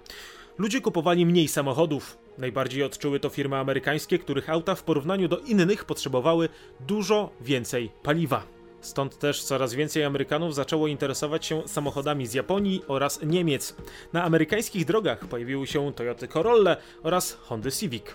Ludzie 0.57 0.81
kupowali 0.81 1.25
mniej 1.25 1.47
samochodów. 1.47 2.24
Najbardziej 2.37 2.83
odczuły 2.83 3.19
to 3.19 3.29
firmy 3.29 3.57
amerykańskie, 3.57 4.19
których 4.19 4.49
auta 4.49 4.75
w 4.75 4.83
porównaniu 4.83 5.27
do 5.27 5.37
innych 5.37 5.85
potrzebowały 5.85 6.49
dużo 6.79 7.29
więcej 7.41 7.91
paliwa. 8.03 8.43
Stąd 8.81 9.19
też 9.19 9.43
coraz 9.43 9.73
więcej 9.73 10.03
Amerykanów 10.03 10.55
zaczęło 10.55 10.87
interesować 10.87 11.45
się 11.45 11.67
samochodami 11.67 12.27
z 12.27 12.33
Japonii 12.33 12.81
oraz 12.87 13.19
Niemiec. 13.23 13.75
Na 14.13 14.23
amerykańskich 14.23 14.85
drogach 14.85 15.27
pojawiły 15.27 15.67
się 15.67 15.93
Toyota 15.93 16.27
Corolla 16.27 16.77
oraz 17.03 17.37
Honda 17.41 17.71
Civic. 17.71 18.05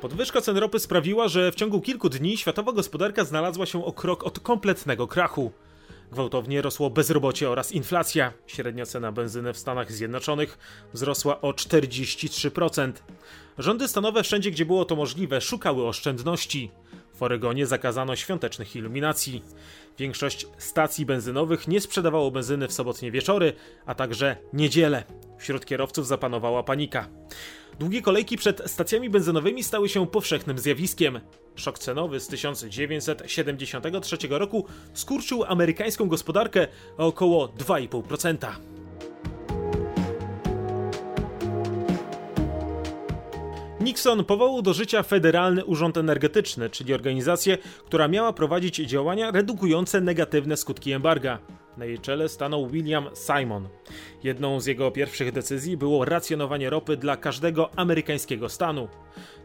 Podwyżka 0.00 0.40
cen 0.40 0.56
ropy 0.56 0.78
sprawiła, 0.78 1.28
że 1.28 1.52
w 1.52 1.54
ciągu 1.54 1.80
kilku 1.80 2.08
dni 2.08 2.36
światowa 2.36 2.72
gospodarka 2.72 3.24
znalazła 3.24 3.66
się 3.66 3.84
o 3.84 3.92
krok 3.92 4.24
od 4.24 4.40
kompletnego 4.40 5.08
krachu. 5.08 5.52
Gwałtownie 6.12 6.62
rosło 6.62 6.90
bezrobocie 6.90 7.50
oraz 7.50 7.72
inflacja. 7.72 8.32
Średnia 8.46 8.86
cena 8.86 9.12
benzyny 9.12 9.52
w 9.52 9.58
Stanach 9.58 9.92
Zjednoczonych 9.92 10.58
wzrosła 10.92 11.40
o 11.40 11.50
43%. 11.50 12.92
Rządy 13.58 13.88
stanowe 13.88 14.22
wszędzie, 14.22 14.50
gdzie 14.50 14.66
było 14.66 14.84
to 14.84 14.96
możliwe, 14.96 15.40
szukały 15.40 15.86
oszczędności. 15.86 16.70
W 17.14 17.22
Oregonie 17.22 17.66
zakazano 17.66 18.16
świątecznych 18.16 18.76
iluminacji. 18.76 19.42
Większość 19.98 20.46
stacji 20.58 21.06
benzynowych 21.06 21.68
nie 21.68 21.80
sprzedawało 21.80 22.30
benzyny 22.30 22.68
w 22.68 22.72
sobotnie 22.72 23.10
wieczory, 23.10 23.52
a 23.86 23.94
także 23.94 24.36
niedzielę. 24.52 25.04
Wśród 25.38 25.66
kierowców 25.66 26.06
zapanowała 26.06 26.62
panika. 26.62 27.08
Długie 27.80 28.02
kolejki 28.02 28.36
przed 28.36 28.70
stacjami 28.70 29.10
benzynowymi 29.10 29.64
stały 29.64 29.88
się 29.88 30.06
powszechnym 30.06 30.58
zjawiskiem. 30.58 31.20
Szok 31.54 31.78
cenowy 31.78 32.20
z 32.20 32.28
1973 32.28 34.16
roku 34.30 34.66
skurczył 34.94 35.44
amerykańską 35.44 36.08
gospodarkę 36.08 36.68
o 36.98 37.06
około 37.06 37.46
2,5%. 37.48 38.50
Nixon 43.80 44.24
powołał 44.24 44.62
do 44.62 44.74
życia 44.74 45.02
Federalny 45.02 45.64
Urząd 45.64 45.96
Energetyczny, 45.96 46.70
czyli 46.70 46.94
organizację, 46.94 47.58
która 47.86 48.08
miała 48.08 48.32
prowadzić 48.32 48.76
działania 48.76 49.30
redukujące 49.30 50.00
negatywne 50.00 50.56
skutki 50.56 50.92
embarga. 50.92 51.38
Na 51.76 51.84
jej 51.84 51.98
czele 51.98 52.28
stanął 52.28 52.68
William 52.68 53.08
Simon. 53.14 53.68
Jedną 54.22 54.60
z 54.60 54.66
jego 54.66 54.90
pierwszych 54.90 55.32
decyzji 55.32 55.76
było 55.76 56.04
racjonowanie 56.04 56.70
ropy 56.70 56.96
dla 56.96 57.16
każdego 57.16 57.70
amerykańskiego 57.76 58.48
stanu. 58.48 58.88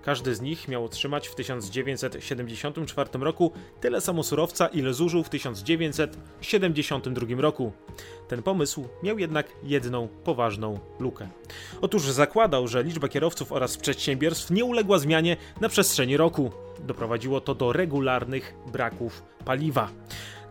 Każdy 0.01 0.35
z 0.35 0.41
nich 0.41 0.67
miał 0.67 0.85
otrzymać 0.85 1.27
w 1.27 1.35
1974 1.35 3.09
roku 3.19 3.51
tyle 3.81 4.01
samo 4.01 4.23
surowca, 4.23 4.67
ile 4.67 4.93
zużył 4.93 5.23
w 5.23 5.29
1972 5.29 7.41
roku. 7.41 7.71
Ten 8.27 8.43
pomysł 8.43 8.87
miał 9.03 9.19
jednak 9.19 9.47
jedną 9.63 10.07
poważną 10.07 10.79
lukę. 10.99 11.27
Otóż 11.81 12.03
zakładał, 12.03 12.67
że 12.67 12.83
liczba 12.83 13.07
kierowców 13.07 13.51
oraz 13.51 13.77
przedsiębiorstw 13.77 14.51
nie 14.51 14.65
uległa 14.65 14.99
zmianie 14.99 15.37
na 15.61 15.69
przestrzeni 15.69 16.17
roku. 16.17 16.51
Doprowadziło 16.79 17.41
to 17.41 17.55
do 17.55 17.73
regularnych 17.73 18.53
braków 18.71 19.23
paliwa. 19.45 19.89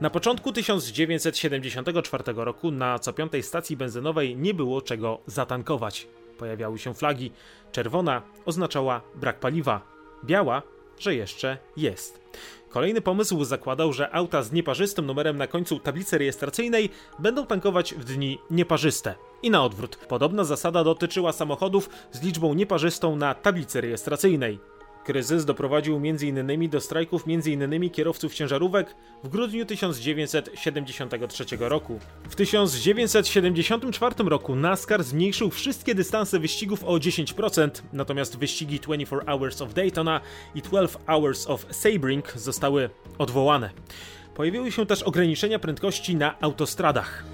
Na 0.00 0.10
początku 0.10 0.52
1974 0.52 2.24
roku 2.36 2.70
na 2.70 2.98
co 2.98 3.12
piątej 3.12 3.42
stacji 3.42 3.76
benzynowej 3.76 4.36
nie 4.36 4.54
było 4.54 4.82
czego 4.82 5.20
zatankować. 5.26 6.08
Pojawiały 6.38 6.78
się 6.78 6.94
flagi. 6.94 7.32
Czerwona 7.72 8.22
oznaczała 8.44 9.00
brak 9.14 9.40
paliwa, 9.40 9.80
biała, 10.24 10.62
że 10.98 11.14
jeszcze 11.14 11.58
jest. 11.76 12.20
Kolejny 12.68 13.00
pomysł 13.00 13.44
zakładał, 13.44 13.92
że 13.92 14.14
auta 14.14 14.42
z 14.42 14.52
nieparzystym 14.52 15.06
numerem 15.06 15.36
na 15.36 15.46
końcu 15.46 15.78
tablicy 15.78 16.18
rejestracyjnej 16.18 16.90
będą 17.18 17.46
tankować 17.46 17.94
w 17.94 18.04
dni 18.04 18.38
nieparzyste. 18.50 19.14
I 19.42 19.50
na 19.50 19.64
odwrót. 19.64 19.96
Podobna 19.96 20.44
zasada 20.44 20.84
dotyczyła 20.84 21.32
samochodów 21.32 21.90
z 22.12 22.22
liczbą 22.22 22.54
nieparzystą 22.54 23.16
na 23.16 23.34
tablicy 23.34 23.80
rejestracyjnej. 23.80 24.73
Kryzys 25.04 25.44
doprowadził 25.44 25.96
m.in. 25.96 26.70
do 26.70 26.80
strajków 26.80 27.24
m.in. 27.28 27.90
kierowców 27.90 28.34
ciężarówek 28.34 28.94
w 29.24 29.28
grudniu 29.28 29.66
1973 29.66 31.44
roku. 31.58 31.98
W 32.28 32.34
1974 32.34 34.14
roku 34.24 34.56
NASCAR 34.56 35.04
zmniejszył 35.04 35.50
wszystkie 35.50 35.94
dystanse 35.94 36.38
wyścigów 36.38 36.84
o 36.84 36.92
10%, 36.92 37.70
natomiast 37.92 38.38
wyścigi 38.38 38.80
24 38.80 39.26
Hours 39.26 39.62
of 39.62 39.74
Daytona 39.74 40.20
i 40.54 40.62
12 40.62 40.98
Hours 41.06 41.46
of 41.46 41.66
Sebring 41.70 42.32
zostały 42.32 42.90
odwołane. 43.18 43.70
Pojawiły 44.34 44.72
się 44.72 44.86
też 44.86 45.02
ograniczenia 45.02 45.58
prędkości 45.58 46.16
na 46.16 46.40
autostradach. 46.40 47.24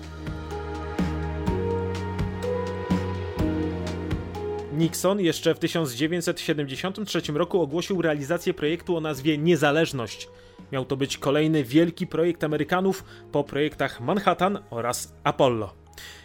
Nixon 4.80 5.20
jeszcze 5.20 5.54
w 5.54 5.58
1973 5.58 7.22
roku 7.32 7.62
ogłosił 7.62 8.02
realizację 8.02 8.54
projektu 8.54 8.96
o 8.96 9.00
nazwie 9.00 9.38
Niezależność. 9.38 10.28
Miał 10.72 10.84
to 10.84 10.96
być 10.96 11.18
kolejny 11.18 11.64
wielki 11.64 12.06
projekt 12.06 12.44
Amerykanów 12.44 13.04
po 13.32 13.44
projektach 13.44 14.00
Manhattan 14.00 14.58
oraz 14.70 15.14
Apollo. 15.24 15.74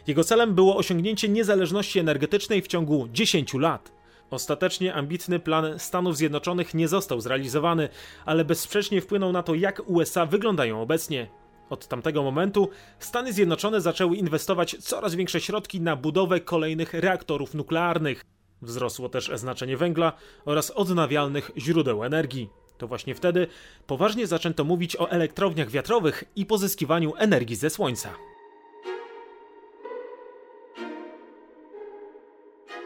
Jego 0.08 0.24
celem 0.24 0.54
było 0.54 0.78
osiągnięcie 0.78 1.30
niezależności 1.30 2.00
energetycznej 2.00 2.62
w 2.62 2.68
ciągu 2.68 3.08
10 3.12 3.54
lat. 3.54 3.92
Ostatecznie 4.30 4.94
ambitny 4.94 5.40
plan 5.40 5.80
Stanów 5.80 6.18
Zjednoczonych 6.18 6.74
nie 6.74 6.88
został 6.88 7.22
zrealizowany, 7.22 7.90
ale 8.26 8.46
bezsprzecznie 8.46 9.02
wpłynął 9.02 9.32
na 9.32 9.44
to, 9.44 9.56
jak 9.56 9.82
USA 9.86 10.26
wyglądają 10.26 10.82
obecnie. 10.82 11.28
Od 11.70 11.88
tamtego 11.88 12.24
momentu 12.24 12.70
Stany 13.00 13.34
Zjednoczone 13.34 13.82
zaczęły 13.82 14.18
inwestować 14.18 14.76
coraz 14.80 15.16
większe 15.16 15.42
środki 15.42 15.82
na 15.82 15.96
budowę 15.96 16.40
kolejnych 16.40 16.94
reaktorów 16.94 17.54
nuklearnych. 17.54 18.35
Wzrosło 18.62 19.10
też 19.10 19.32
znaczenie 19.36 19.78
węgla 19.78 20.14
oraz 20.46 20.72
odnawialnych 20.72 21.52
źródeł 21.58 22.04
energii. 22.04 22.50
To 22.78 22.88
właśnie 22.88 23.16
wtedy 23.16 23.48
poważnie 23.88 24.28
zaczęto 24.28 24.64
mówić 24.64 24.96
o 24.96 25.12
elektrowniach 25.12 25.70
wiatrowych 25.70 26.24
i 26.36 26.46
pozyskiwaniu 26.46 27.14
energii 27.18 27.56
ze 27.56 27.70
słońca. 27.70 28.10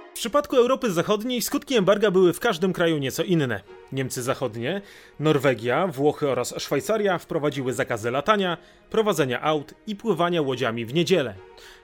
W 0.10 0.22
przypadku 0.22 0.56
Europy 0.56 0.92
Zachodniej 0.92 1.42
skutki 1.42 1.76
embarga 1.76 2.12
były 2.12 2.34
w 2.34 2.40
każdym 2.40 2.74
kraju 2.74 2.98
nieco 2.98 3.24
inne. 3.24 3.62
Niemcy 3.92 4.24
Zachodnie, 4.24 4.82
Norwegia, 5.20 5.88
Włochy 5.88 6.30
oraz 6.30 6.54
Szwajcaria 6.58 7.18
wprowadziły 7.18 7.74
zakazy 7.74 8.12
latania, 8.12 8.58
prowadzenia 8.90 9.42
aut 9.42 9.74
i 9.88 9.96
pływania 9.96 10.42
łodziami 10.42 10.86
w 10.86 10.94
niedzielę. 10.94 11.36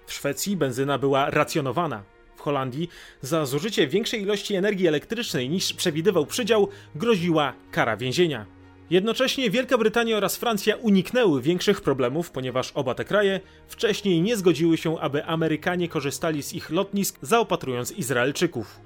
W 0.05 0.13
Szwecji 0.13 0.57
benzyna 0.57 0.97
była 0.97 1.29
racjonowana. 1.29 2.03
Holandii 2.45 2.89
za 3.21 3.45
zużycie 3.45 3.87
większej 3.87 4.21
ilości 4.21 4.55
energii 4.55 4.87
elektrycznej 4.87 5.49
niż 5.49 5.73
przewidywał 5.73 6.25
przydział 6.25 6.67
groziła 6.95 7.53
kara 7.71 7.97
więzienia. 7.97 8.45
Jednocześnie 8.89 9.49
Wielka 9.49 9.77
Brytania 9.77 10.17
oraz 10.17 10.37
Francja 10.37 10.75
uniknęły 10.75 11.41
większych 11.41 11.81
problemów, 11.81 12.31
ponieważ 12.31 12.71
oba 12.71 12.95
te 12.95 13.05
kraje 13.05 13.39
wcześniej 13.67 14.21
nie 14.21 14.37
zgodziły 14.37 14.77
się, 14.77 14.99
aby 14.99 15.25
Amerykanie 15.25 15.89
korzystali 15.89 16.43
z 16.43 16.53
ich 16.53 16.69
lotnisk, 16.69 17.19
zaopatrując 17.21 17.91
Izraelczyków. 17.91 18.79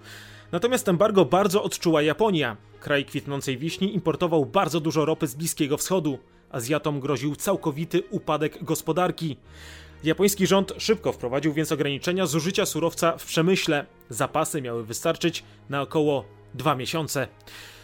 Natomiast 0.51 0.89
embargo 0.89 1.25
bardzo 1.25 1.63
odczuła 1.63 2.01
Japonia. 2.01 2.57
Kraj 2.79 3.05
kwitnącej 3.05 3.57
wiśni 3.57 3.95
importował 3.95 4.45
bardzo 4.45 4.79
dużo 4.79 5.05
ropy 5.05 5.27
z 5.27 5.35
Bliskiego 5.35 5.77
Wschodu. 5.77 6.19
Azjatom 6.51 6.99
groził 6.99 7.35
całkowity 7.35 8.03
upadek 8.09 8.63
gospodarki. 8.63 9.37
Japoński 10.03 10.47
rząd 10.47 10.73
szybko 10.77 11.11
wprowadził 11.11 11.53
więc 11.53 11.71
ograniczenia 11.71 12.25
zużycia 12.25 12.65
surowca 12.65 13.17
w 13.17 13.25
przemyśle. 13.25 13.85
Zapasy 14.09 14.61
miały 14.61 14.83
wystarczyć 14.83 15.43
na 15.69 15.81
około 15.81 16.25
dwa 16.53 16.75
miesiące. 16.75 17.27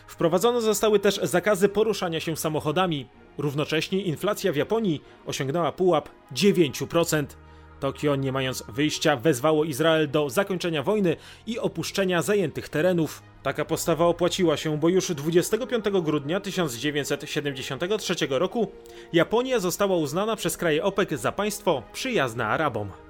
Wprowadzone 0.08 0.62
zostały 0.62 1.00
też 1.00 1.20
zakazy 1.24 1.70
poruszania 1.70 2.20
się 2.20 2.38
samochodami. 2.38 3.08
Równocześnie 3.38 4.02
inflacja 4.02 4.52
w 4.52 4.56
Japonii 4.56 5.02
osiągnęła 5.26 5.72
pułap 5.72 6.10
9%. 6.34 7.26
Tokio, 7.80 8.16
nie 8.16 8.32
mając 8.32 8.64
wyjścia, 8.68 9.16
wezwało 9.16 9.64
Izrael 9.64 10.12
do 10.12 10.30
zakończenia 10.30 10.84
wojny 10.84 11.16
i 11.48 11.60
opuszczenia 11.60 12.22
zajętych 12.22 12.70
terenów. 12.70 13.22
Taka 13.44 13.66
postawa 13.66 14.06
opłaciła 14.06 14.58
się, 14.58 14.78
bo 14.78 14.90
już 14.90 15.12
25 15.12 15.86
grudnia 16.04 16.40
1973 16.40 18.16
roku 18.30 18.72
Japonia 19.14 19.60
została 19.60 19.96
uznana 19.96 20.36
przez 20.36 20.58
kraje 20.58 20.84
OPEC 20.84 21.10
za 21.10 21.32
państwo 21.32 21.84
przyjazne 21.94 22.48
Arabom. 22.48 23.05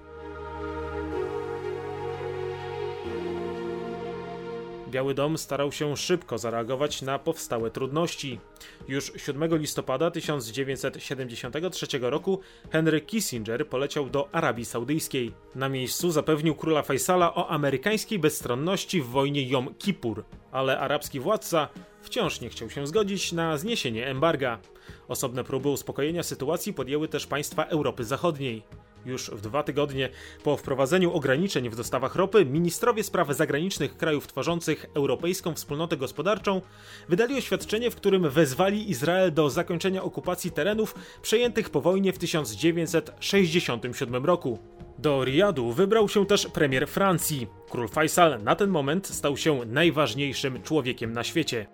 Biały 4.95 5.13
Dom 5.13 5.37
starał 5.37 5.71
się 5.71 5.97
szybko 5.97 6.37
zareagować 6.37 7.01
na 7.01 7.19
powstałe 7.19 7.71
trudności. 7.71 8.39
Już 8.87 9.11
7 9.15 9.57
listopada 9.57 10.11
1973 10.11 11.87
roku 12.01 12.39
Henry 12.71 13.01
Kissinger 13.01 13.67
poleciał 13.67 14.09
do 14.09 14.29
Arabii 14.31 14.65
Saudyjskiej. 14.65 15.31
Na 15.55 15.69
miejscu 15.69 16.11
zapewnił 16.11 16.55
króla 16.55 16.81
Faisala 16.81 17.35
o 17.35 17.49
amerykańskiej 17.49 18.19
bezstronności 18.19 19.01
w 19.01 19.07
wojnie 19.07 19.43
Jom 19.49 19.75
Kippur, 19.75 20.23
ale 20.51 20.79
arabski 20.79 21.19
władca 21.19 21.67
wciąż 22.01 22.41
nie 22.41 22.49
chciał 22.49 22.69
się 22.69 22.87
zgodzić 22.87 23.31
na 23.31 23.57
zniesienie 23.57 24.07
embarga. 24.07 24.59
Osobne 25.07 25.43
próby 25.43 25.69
uspokojenia 25.69 26.23
sytuacji 26.23 26.73
podjęły 26.73 27.07
też 27.07 27.27
państwa 27.27 27.65
Europy 27.65 28.03
Zachodniej. 28.03 28.63
Już 29.05 29.29
w 29.29 29.41
dwa 29.41 29.63
tygodnie 29.63 30.09
po 30.43 30.57
wprowadzeniu 30.57 31.13
ograniczeń 31.13 31.69
w 31.69 31.75
dostawach 31.75 32.15
ropy, 32.15 32.45
ministrowie 32.45 33.03
spraw 33.03 33.35
zagranicznych 33.35 33.97
krajów 33.97 34.27
tworzących 34.27 34.85
Europejską 34.93 35.53
Wspólnotę 35.53 35.97
Gospodarczą 35.97 36.61
wydali 37.09 37.37
oświadczenie, 37.37 37.91
w 37.91 37.95
którym 37.95 38.29
wezwali 38.29 38.91
Izrael 38.91 39.33
do 39.33 39.49
zakończenia 39.49 40.03
okupacji 40.03 40.51
terenów 40.51 40.95
przejętych 41.21 41.69
po 41.69 41.81
wojnie 41.81 42.13
w 42.13 42.17
1967 42.17 44.25
roku. 44.25 44.59
Do 44.99 45.25
Riyadu 45.25 45.71
wybrał 45.71 46.09
się 46.09 46.25
też 46.25 46.47
premier 46.47 46.87
Francji. 46.87 47.47
Król 47.69 47.87
Faisal 47.87 48.43
na 48.43 48.55
ten 48.55 48.69
moment 48.69 49.07
stał 49.07 49.37
się 49.37 49.59
najważniejszym 49.65 50.63
człowiekiem 50.63 51.13
na 51.13 51.23
świecie. 51.23 51.67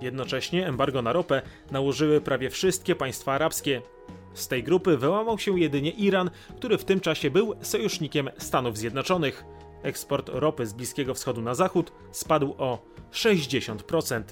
Jednocześnie 0.00 0.66
embargo 0.66 1.02
na 1.02 1.12
ropę 1.12 1.42
nałożyły 1.70 2.20
prawie 2.20 2.50
wszystkie 2.50 2.94
państwa 2.94 3.32
arabskie. 3.32 3.82
Z 4.34 4.48
tej 4.48 4.62
grupy 4.62 4.96
wyłamał 4.96 5.38
się 5.38 5.60
jedynie 5.60 5.90
Iran, 5.90 6.30
który 6.56 6.78
w 6.78 6.84
tym 6.84 7.00
czasie 7.00 7.30
był 7.30 7.54
sojusznikiem 7.60 8.30
Stanów 8.38 8.78
Zjednoczonych. 8.78 9.44
Eksport 9.82 10.30
ropy 10.32 10.66
z 10.66 10.72
Bliskiego 10.72 11.14
Wschodu 11.14 11.42
na 11.42 11.54
zachód 11.54 11.92
spadł 12.12 12.54
o 12.58 12.78
60%. 13.12 14.22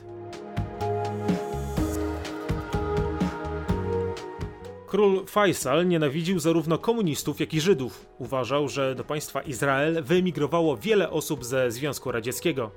Król 4.91 5.27
Faisal 5.27 5.89
nienawidził 5.89 6.39
zarówno 6.39 6.79
komunistów, 6.79 7.41
jak 7.41 7.55
i 7.55 7.61
Żydów. 7.61 8.07
Uważał, 8.19 8.69
że 8.69 8.95
do 8.95 9.05
państwa 9.05 9.43
Izrael 9.43 10.03
wyemigrowało 10.03 10.77
wiele 10.77 11.11
osób 11.11 11.45
ze 11.45 11.71
Związku 11.71 12.13
Radzieckiego. 12.13 12.71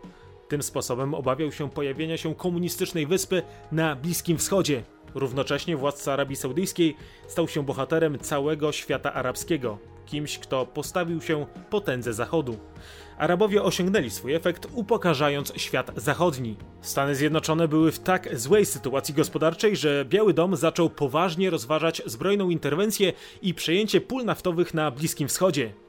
Tym 0.48 0.64
sposobem 0.64 1.14
obawiał 1.14 1.52
się 1.52 1.70
pojawienia 1.70 2.18
się 2.18 2.36
komunistycznej 2.36 3.08
wyspy 3.08 3.44
na 3.72 3.96
Bliskim 3.96 4.38
Wschodzie. 4.38 4.84
Równocześnie 5.16 5.78
władca 5.78 6.14
Arabii 6.14 6.36
Saudyjskiej 6.36 6.96
stał 7.28 7.48
się 7.48 7.66
bohaterem 7.66 8.20
całego 8.20 8.72
świata 8.72 9.14
arabskiego, 9.14 9.78
kimś, 10.06 10.40
kto 10.40 10.66
postawił 10.66 11.22
się 11.22 11.46
potędze 11.70 12.14
Zachodu. 12.14 12.58
Arabowie 13.18 13.64
osiągnęli 13.64 14.10
swój 14.10 14.34
efekt, 14.34 14.68
upokarzając 14.74 15.54
świat 15.56 15.92
zachodni. 15.96 16.56
Stany 16.82 17.16
Zjednoczone 17.16 17.68
były 17.68 17.92
w 17.92 18.00
tak 18.00 18.40
złej 18.40 18.66
sytuacji 18.66 19.14
gospodarczej, 19.14 19.76
że 19.76 20.06
Biały 20.06 20.34
Dom 20.34 20.56
zaczął 20.56 20.90
poważnie 20.90 21.50
rozważać 21.50 22.02
zbrojną 22.06 22.50
interwencję 22.50 23.14
i 23.42 23.54
przejęcie 23.54 24.02
pól 24.02 24.26
naftowych 24.26 24.74
na 24.74 24.92
Bliskim 24.92 25.28
Wschodzie. 25.28 25.83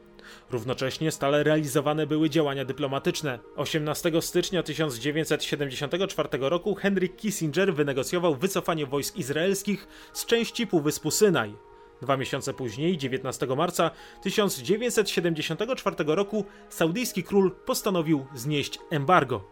Równocześnie 0.51 1.11
stale 1.11 1.43
realizowane 1.43 2.07
były 2.07 2.31
działania 2.31 2.65
dyplomatyczne. 2.65 3.39
18 3.57 4.13
stycznia 4.23 4.63
1974 4.63 6.29
roku 6.41 6.75
Henry 6.75 7.09
Kissinger 7.09 7.75
wynegocjował 7.75 8.35
wycofanie 8.35 8.87
wojsk 8.87 9.17
izraelskich 9.17 9.89
z 10.13 10.27
części 10.27 10.67
Półwyspu 10.67 11.11
Synaj. 11.11 11.55
Dwa 12.03 12.17
miesiące 12.17 12.55
później, 12.55 12.99
19 12.99 13.47
marca 13.47 13.91
1974 14.23 15.97
roku, 16.07 16.45
saudyjski 16.69 17.23
król 17.23 17.53
postanowił 17.67 18.27
znieść 18.35 18.79
embargo. 18.91 19.45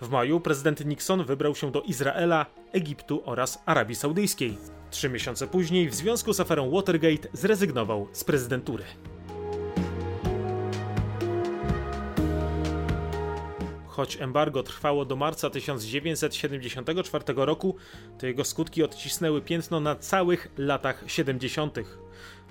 W 0.00 0.10
maju 0.10 0.40
prezydent 0.40 0.86
Nixon 0.86 1.24
wybrał 1.24 1.54
się 1.54 1.70
do 1.70 1.82
Izraela, 1.82 2.46
Egiptu 2.72 3.22
oraz 3.24 3.62
Arabii 3.66 3.96
Saudyjskiej. 3.96 4.58
Trzy 4.90 5.08
miesiące 5.08 5.46
później, 5.46 5.88
w 5.88 5.94
związku 5.94 6.32
z 6.32 6.40
aferą 6.40 6.70
Watergate, 6.70 7.28
zrezygnował 7.32 8.08
z 8.12 8.24
prezydentury. 8.24 8.84
Choć 13.98 14.16
embargo 14.20 14.62
trwało 14.62 15.04
do 15.04 15.16
marca 15.16 15.50
1974 15.50 17.24
roku, 17.36 17.76
to 18.18 18.26
jego 18.26 18.44
skutki 18.44 18.82
odcisnęły 18.82 19.42
piętno 19.42 19.80
na 19.80 19.96
całych 19.96 20.48
latach 20.58 21.04
70. 21.06 21.78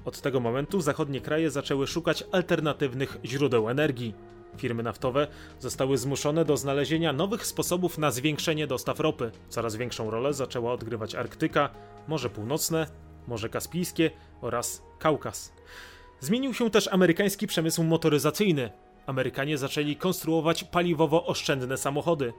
Od 0.06 0.22
tego 0.22 0.40
momentu 0.40 0.82
zachodnie 0.82 1.22
kraje 1.22 1.52
zaczęły 1.52 1.88
szukać 1.88 2.24
alternatywnych 2.32 3.18
źródeł 3.26 3.70
energii. 3.70 4.14
Firmy 4.58 4.84
naftowe 4.84 5.28
zostały 5.60 5.98
zmuszone 5.98 6.46
do 6.46 6.58
znalezienia 6.58 7.14
nowych 7.14 7.46
sposobów 7.46 7.98
na 7.98 8.12
zwiększenie 8.12 8.68
dostaw 8.68 9.00
ropy. 9.00 9.32
Coraz 9.50 9.76
większą 9.76 10.12
rolę 10.12 10.34
zaczęła 10.34 10.74
odgrywać 10.74 11.16
Arktyka, 11.16 11.70
Morze 12.08 12.30
Północne, 12.30 12.88
Morze 13.28 13.50
Kaspijskie 13.50 14.12
oraz 14.42 14.82
Kaukaz. 15.00 15.54
Zmienił 16.20 16.54
się 16.54 16.70
też 16.70 16.88
amerykański 16.88 17.48
przemysł 17.48 17.84
motoryzacyjny. 17.84 18.87
Amerykanie 19.08 19.58
zaczęli 19.58 19.96
konstruować 19.96 20.64
paliwowo 20.64 21.26
oszczędne 21.26 21.78
samochody. 21.78 22.34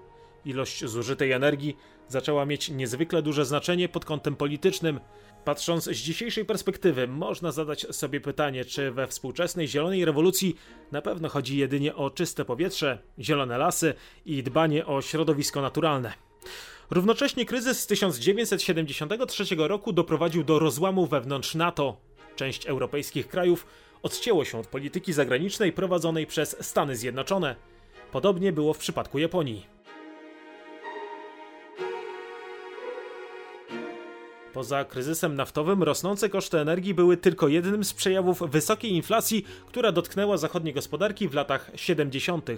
Ilość 0.45 0.85
zużytej 0.85 1.33
energii 1.33 1.77
zaczęła 2.09 2.47
mieć 2.47 2.69
niezwykle 2.69 3.23
duże 3.23 3.45
znaczenie 3.45 3.89
pod 3.89 4.05
kątem 4.05 4.37
politycznym. 4.37 5.01
Patrząc 5.45 5.85
z 5.85 5.97
dzisiejszej 5.97 6.45
perspektywy, 6.45 7.09
można 7.09 7.53
zadać 7.53 7.87
sobie 7.91 8.21
pytanie, 8.21 8.65
czy 8.65 8.91
we 8.91 9.07
współczesnej 9.07 9.69
zielonej 9.69 10.05
rewolucji 10.05 10.57
na 10.93 11.03
pewno 11.03 11.29
chodzi 11.29 11.57
jedynie 11.57 11.95
o 11.95 12.11
czyste 12.11 12.45
powietrze, 12.45 12.99
zielone 13.19 13.59
lasy 13.59 13.95
i 14.27 14.43
dbanie 14.43 14.87
o 14.87 15.03
środowisko 15.03 15.63
naturalne. 15.63 16.13
Równocześnie 16.91 17.47
kryzys 17.47 17.81
z 17.81 17.87
1973 17.87 19.45
roku 19.59 19.93
doprowadził 19.93 20.45
do 20.45 20.59
rozłamu 20.59 21.07
wewnątrz 21.07 21.55
NATO. 21.55 21.97
Część 22.37 22.67
europejskich 22.67 23.29
krajów 23.29 23.67
odcięło 24.03 24.45
się 24.45 24.59
od 24.59 24.67
polityki 24.67 25.13
zagranicznej 25.13 25.73
prowadzonej 25.73 26.27
przez 26.27 26.57
Stany 26.61 26.97
Zjednoczone. 26.97 27.57
Podobnie 28.13 28.53
było 28.53 28.75
w 28.75 28.79
przypadku 28.79 29.19
Japonii. 29.19 29.79
Poza 34.53 34.85
kryzysem 34.85 35.35
naftowym 35.35 35.83
rosnące 35.83 36.29
koszty 36.29 36.59
energii 36.59 36.95
były 36.95 37.17
tylko 37.17 37.49
jednym 37.49 37.85
z 37.85 37.95
przejawów 37.95 38.43
wysokiej 38.51 38.93
inflacji, 38.93 39.47
która 39.67 39.93
dotknęła 39.93 40.37
zachodnie 40.37 40.73
gospodarki 40.73 41.29
w 41.29 41.35
latach 41.35 41.71
70. 41.75 42.51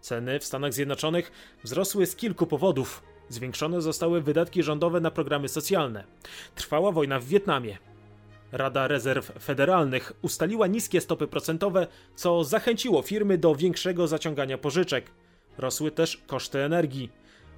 Ceny 0.00 0.38
w 0.40 0.44
Stanach 0.44 0.72
Zjednoczonych 0.72 1.32
wzrosły 1.64 2.06
z 2.06 2.16
kilku 2.16 2.46
powodów. 2.46 3.02
Zwiększone 3.28 3.82
zostały 3.82 4.20
wydatki 4.20 4.62
rządowe 4.62 5.00
na 5.00 5.10
programy 5.10 5.48
socjalne. 5.48 6.04
Trwała 6.54 6.92
wojna 6.92 7.20
w 7.20 7.24
Wietnamie. 7.24 7.91
Rada 8.52 8.88
Rezerw 8.88 9.32
Federalnych 9.44 10.12
ustaliła 10.22 10.66
niskie 10.66 11.00
stopy 11.00 11.26
procentowe, 11.26 11.86
co 12.14 12.44
zachęciło 12.44 13.02
firmy 13.02 13.38
do 13.38 13.54
większego 13.54 14.08
zaciągania 14.08 14.58
pożyczek. 14.58 15.10
Rosły 15.58 15.90
też 15.90 16.22
koszty 16.26 16.58
energii. 16.58 17.10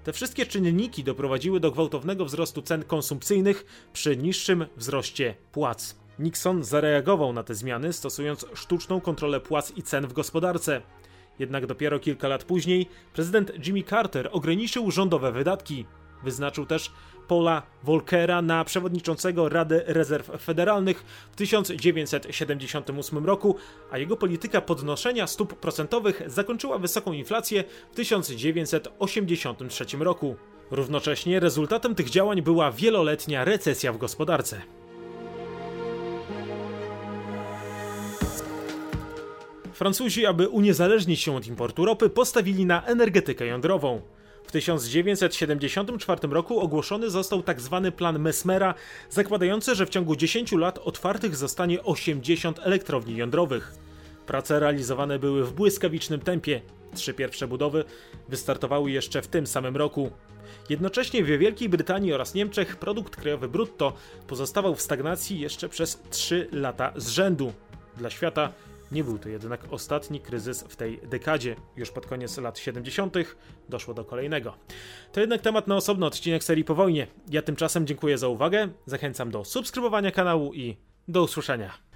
Te 0.04 0.12
wszystkie 0.12 0.46
czynniki 0.46 1.04
doprowadziły 1.04 1.60
do 1.60 1.70
gwałtownego 1.70 2.24
wzrostu 2.24 2.62
cen 2.62 2.84
konsumpcyjnych 2.84 3.88
przy 3.92 4.16
niższym 4.16 4.66
wzroście 4.76 5.34
płac. 5.52 5.96
Nixon 6.18 6.64
zareagował 6.64 7.32
na 7.32 7.42
te 7.42 7.54
zmiany, 7.54 7.92
stosując 7.92 8.46
sztuczną 8.54 9.00
kontrolę 9.00 9.40
płac 9.40 9.72
i 9.76 9.82
cen 9.82 10.06
w 10.06 10.12
gospodarce. 10.12 10.82
Jednak 11.38 11.66
dopiero 11.66 11.98
kilka 11.98 12.28
lat 12.28 12.44
później 12.44 12.88
prezydent 13.12 13.66
Jimmy 13.66 13.82
Carter 13.82 14.28
ograniczył 14.32 14.90
rządowe 14.90 15.32
wydatki. 15.32 15.86
Wyznaczył 16.24 16.66
też 16.66 16.92
Paula 17.28 17.62
Volckera 17.82 18.42
na 18.42 18.64
przewodniczącego 18.64 19.48
Rady 19.48 19.82
Rezerw 19.86 20.30
Federalnych 20.42 21.04
w 21.32 21.36
1978 21.36 23.26
roku, 23.26 23.56
a 23.90 23.98
jego 23.98 24.16
polityka 24.16 24.60
podnoszenia 24.60 25.26
stóp 25.26 25.54
procentowych 25.54 26.22
zakończyła 26.26 26.78
wysoką 26.78 27.12
inflację 27.12 27.64
w 27.92 27.96
1983 27.96 29.84
roku. 29.98 30.36
Równocześnie 30.70 31.40
rezultatem 31.40 31.94
tych 31.94 32.10
działań 32.10 32.42
była 32.42 32.72
wieloletnia 32.72 33.44
recesja 33.44 33.92
w 33.92 33.98
gospodarce. 33.98 34.62
Francuzi, 39.74 40.26
aby 40.26 40.48
uniezależnić 40.48 41.20
się 41.20 41.36
od 41.36 41.46
importu 41.46 41.84
ropy, 41.84 42.10
postawili 42.10 42.66
na 42.66 42.86
energetykę 42.86 43.46
jądrową. 43.46 44.00
W 44.54 44.56
1974 44.56 46.28
roku 46.30 46.60
ogłoszony 46.60 47.10
został 47.10 47.42
tzw. 47.42 47.80
Tak 47.84 47.96
plan 47.96 48.18
Mesmera, 48.18 48.74
zakładający, 49.10 49.74
że 49.74 49.86
w 49.86 49.90
ciągu 49.90 50.16
10 50.16 50.52
lat 50.52 50.78
otwartych 50.78 51.36
zostanie 51.36 51.82
80 51.82 52.60
elektrowni 52.62 53.16
jądrowych. 53.16 53.74
Prace 54.26 54.60
realizowane 54.60 55.18
były 55.18 55.44
w 55.44 55.52
błyskawicznym 55.52 56.20
tempie. 56.20 56.60
Trzy 56.94 57.14
pierwsze 57.14 57.48
budowy 57.48 57.84
wystartowały 58.28 58.90
jeszcze 58.90 59.22
w 59.22 59.26
tym 59.26 59.46
samym 59.46 59.76
roku. 59.76 60.10
Jednocześnie 60.70 61.24
w 61.24 61.26
Wielkiej 61.26 61.68
Brytanii 61.68 62.12
oraz 62.12 62.34
Niemczech 62.34 62.76
produkt 62.76 63.16
krajowy 63.16 63.48
brutto 63.48 63.92
pozostawał 64.26 64.74
w 64.74 64.82
stagnacji 64.82 65.40
jeszcze 65.40 65.68
przez 65.68 66.02
3 66.10 66.48
lata 66.52 66.92
z 66.96 67.08
rzędu. 67.08 67.52
Dla 67.96 68.10
świata 68.10 68.52
nie 68.92 69.04
był 69.04 69.18
to 69.18 69.28
jednak 69.28 69.60
ostatni 69.70 70.20
kryzys 70.20 70.62
w 70.62 70.76
tej 70.76 70.98
dekadzie. 70.98 71.56
Już 71.76 71.90
pod 71.90 72.06
koniec 72.06 72.38
lat 72.38 72.58
70. 72.58 73.14
doszło 73.68 73.94
do 73.94 74.04
kolejnego. 74.04 74.54
To 75.12 75.20
jednak 75.20 75.40
temat 75.40 75.66
na 75.66 75.76
osobny 75.76 76.06
odcinek 76.06 76.44
serii 76.44 76.64
po 76.64 76.74
wojnie. 76.74 77.06
Ja 77.30 77.42
tymczasem 77.42 77.86
dziękuję 77.86 78.18
za 78.18 78.28
uwagę, 78.28 78.68
zachęcam 78.86 79.30
do 79.30 79.44
subskrybowania 79.44 80.10
kanału 80.10 80.54
i 80.54 80.76
do 81.08 81.22
usłyszenia. 81.22 81.93